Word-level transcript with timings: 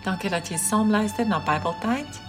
Dankie 0.00 0.30
dat 0.32 0.48
jy 0.48 0.56
saam 0.56 0.88
luister 0.90 1.26
na 1.28 1.42
Bybeltyd. 1.44 2.20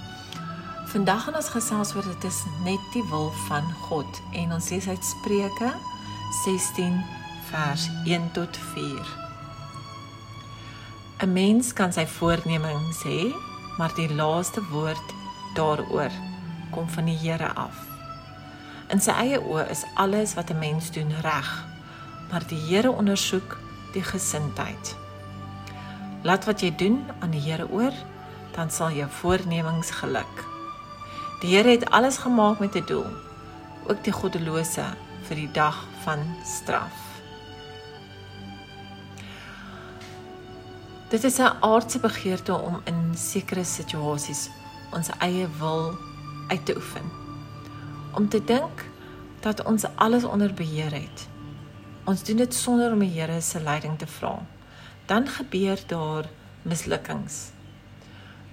Vandag 0.92 1.24
gaan 1.24 1.38
ons 1.40 1.52
gesels 1.54 1.94
oor 1.96 2.04
dit 2.04 2.26
is 2.28 2.42
net 2.66 2.82
die 2.92 3.04
wil 3.08 3.30
van 3.46 3.64
God 3.88 4.18
en 4.36 4.52
ons 4.52 4.66
lees 4.74 4.88
uit 4.92 5.06
Spreuke 5.08 5.70
16 6.44 6.98
vers 7.48 7.86
1 8.04 8.28
tot 8.36 8.58
4. 8.74 9.08
'n 11.24 11.32
Mens 11.32 11.72
kan 11.74 11.94
sy 11.96 12.04
voornemings 12.06 13.04
hê, 13.08 13.32
maar 13.78 13.96
die 13.96 14.12
laaste 14.20 14.60
woord 14.68 15.16
daaroor 15.56 16.12
kom 16.76 16.90
van 16.90 17.06
die 17.06 17.18
Here 17.18 17.54
af. 17.56 17.88
In 18.92 19.00
sy 19.00 19.16
eie 19.16 19.40
oë 19.40 19.70
is 19.72 19.86
alles 19.96 20.36
wat 20.36 20.52
'n 20.52 20.60
mens 20.60 20.92
doen 20.92 21.16
reg, 21.22 21.66
maar 22.32 22.44
die 22.48 22.60
Here 22.68 22.92
ondersoek 22.92 23.58
die 23.94 24.04
gesindheid. 24.04 24.96
Laat 26.22 26.46
wat 26.46 26.62
jy 26.62 26.70
doen 26.78 27.00
aan 27.20 27.32
die 27.34 27.42
Here 27.42 27.66
oor, 27.74 27.94
dan 28.54 28.70
sal 28.70 28.92
jou 28.94 29.08
voornemings 29.10 29.90
geluk. 30.04 30.44
Die 31.42 31.56
Here 31.56 31.74
het 31.74 31.88
alles 31.90 32.18
gemaak 32.22 32.60
met 32.60 32.76
'n 32.76 32.86
doel, 32.86 33.10
ook 33.90 34.04
die 34.04 34.14
goddelose 34.14 34.86
vir 35.26 35.36
die 35.36 35.52
dag 35.52 35.86
van 36.04 36.20
straf. 36.46 36.98
Dit 41.10 41.24
is 41.24 41.40
'n 41.40 41.58
aardse 41.60 42.00
begeerte 42.00 42.54
om 42.54 42.82
in 42.84 43.18
sekere 43.18 43.64
situasies 43.64 44.50
ons 44.94 45.10
eie 45.20 45.48
wil 45.60 45.98
uit 46.48 46.66
te 46.66 46.76
oefen. 46.76 47.12
Om 48.14 48.30
te 48.30 48.44
dink 48.44 48.86
dat 49.40 49.64
ons 49.64 49.86
alles 49.96 50.24
onder 50.24 50.54
beheer 50.54 50.94
het. 50.94 51.28
Ons 52.04 52.24
doen 52.24 52.38
dit 52.38 52.54
sonder 52.54 52.92
om 52.92 53.00
die 53.00 53.20
Here 53.20 53.42
se 53.42 53.62
leiding 53.62 53.98
te 53.98 54.08
vra 54.08 54.40
dan 55.12 55.28
gebeur 55.28 55.80
daar 55.88 56.26
mislukkings. 56.62 57.50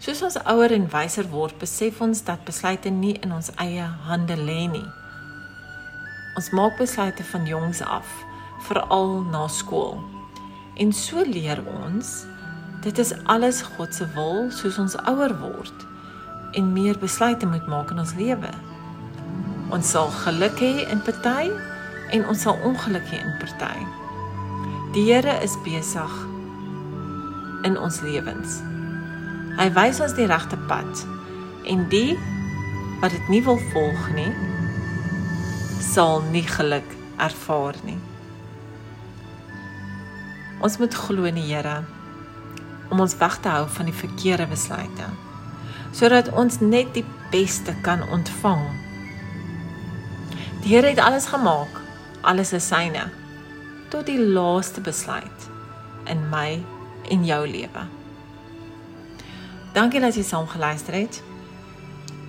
Soos 0.02 0.22
ons 0.26 0.38
ouer 0.42 0.72
en 0.74 0.88
wyser 0.90 1.28
word, 1.30 1.54
besef 1.58 2.00
ons 2.02 2.22
dat 2.26 2.42
besluite 2.46 2.90
nie 2.90 3.12
in 3.22 3.30
ons 3.36 3.52
eie 3.62 3.84
hande 4.08 4.34
lê 4.34 4.64
nie. 4.70 4.86
Ons 6.34 6.50
maak 6.58 6.74
besluite 6.80 7.22
van 7.30 7.46
jongs 7.46 7.82
af, 7.82 8.08
veral 8.66 9.20
na 9.30 9.44
skool. 9.46 10.00
En 10.82 10.90
so 10.92 11.22
leer 11.26 11.62
ons 11.62 12.10
dit 12.82 12.98
is 13.02 13.12
alles 13.30 13.60
God 13.76 13.94
se 13.94 14.06
wil 14.16 14.48
soos 14.54 14.78
ons 14.82 14.96
ouer 15.10 15.34
word 15.38 15.86
en 16.58 16.72
meer 16.74 16.98
besluite 16.98 17.46
moet 17.46 17.66
maak 17.70 17.92
in 17.94 18.02
ons 18.02 18.16
lewe. 18.18 18.50
Ons 19.74 19.94
sal 19.94 20.10
geluk 20.24 20.58
hê 20.62 20.72
in 20.90 21.02
party 21.06 21.52
en 22.14 22.26
ons 22.26 22.42
sal 22.48 22.58
ongeluk 22.66 23.06
hê 23.14 23.22
in 23.22 23.38
party. 23.44 23.86
Die 24.96 25.06
Here 25.12 25.38
is 25.42 25.54
besig 25.66 26.18
in 27.66 27.78
ons 27.78 28.00
lewens. 28.00 28.60
Hy 29.58 29.68
wys 29.74 30.00
ons 30.04 30.14
die 30.14 30.28
regte 30.30 30.58
pad 30.70 31.04
en 31.68 31.86
die 31.92 32.18
wat 33.00 33.14
dit 33.14 33.32
nie 33.32 33.42
wil 33.46 33.58
volg 33.72 34.08
nie 34.14 34.30
sal 35.82 36.22
nie 36.30 36.44
geluk 36.46 36.86
ervaar 37.18 37.78
nie. 37.86 37.98
Ons 40.62 40.78
moet 40.78 40.94
glo 40.94 41.26
in 41.30 41.38
die 41.38 41.46
Here 41.48 41.80
om 42.90 43.02
ons 43.04 43.16
weg 43.20 43.38
te 43.42 43.50
hou 43.52 43.66
van 43.78 43.90
die 43.90 43.96
verkeerde 43.96 44.48
besluite 44.50 45.10
sodat 45.98 46.28
ons 46.36 46.60
net 46.60 46.90
die 46.94 47.04
beste 47.32 47.72
kan 47.82 48.02
ontvang. 48.12 48.60
Die 50.62 50.74
Here 50.74 50.90
het 50.92 51.00
alles 51.00 51.30
gemaak. 51.32 51.80
Alles 52.20 52.52
is 52.52 52.66
syne 52.68 53.08
tot 53.88 54.06
die 54.06 54.18
laaste 54.20 54.82
besluit 54.84 55.46
in 56.12 56.20
my 56.28 56.58
en 57.08 57.24
jou 57.24 57.48
lewe. 57.48 57.86
Dankie 59.72 60.00
dat 60.00 60.14
jy 60.16 60.22
saam 60.22 60.48
geluister 60.48 60.94
het. 60.94 61.22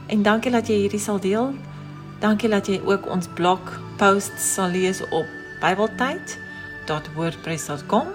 En 0.08 0.24
dankie 0.24 0.52
dat 0.52 0.68
jy 0.68 0.76
hierdie 0.84 1.00
sal 1.00 1.20
deel. 1.20 1.54
Dankie 2.20 2.50
dat 2.50 2.68
jy 2.68 2.82
ook 2.86 3.10
ons 3.10 3.28
blog 3.34 3.60
posts 3.98 4.54
sal 4.54 4.70
lees 4.74 5.02
op 5.10 5.26
bybeltyd.wordpress.com. 5.62 8.08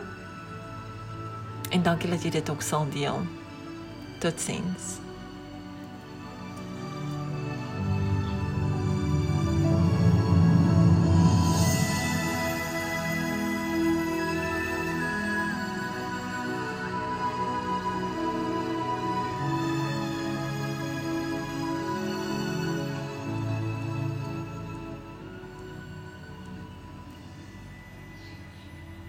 En 1.71 1.83
dankie 1.83 2.11
dat 2.11 2.22
jy 2.22 2.31
dit 2.31 2.50
ook 2.50 2.62
sal 2.62 2.87
deel. 2.93 3.27
Totsiens. 4.21 5.03